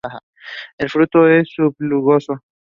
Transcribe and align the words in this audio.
El 0.79 0.89
fruto 0.89 1.27
es 1.27 1.47
subgloboso. 1.53 2.39